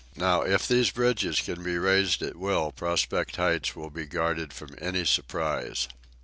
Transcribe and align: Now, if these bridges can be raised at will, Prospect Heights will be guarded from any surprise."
Now, 0.15 0.41
if 0.41 0.67
these 0.67 0.89
bridges 0.89 1.39
can 1.41 1.61
be 1.61 1.77
raised 1.77 2.23
at 2.23 2.35
will, 2.35 2.71
Prospect 2.71 3.35
Heights 3.35 3.75
will 3.75 3.91
be 3.91 4.07
guarded 4.07 4.51
from 4.51 4.75
any 4.81 5.05
surprise." 5.05 5.87